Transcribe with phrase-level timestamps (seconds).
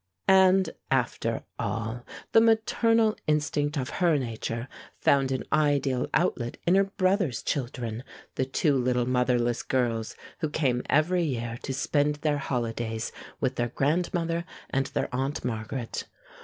[0.27, 4.67] And, after all, the maternal instinct of her nature
[4.99, 8.03] found an ideal outlet in her brother's children
[8.33, 13.69] the two little motherless girls who came every year to spend their holidays with their
[13.69, 16.07] grandmother and their aunt Margaret.